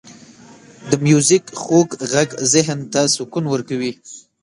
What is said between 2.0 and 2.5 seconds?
ږغ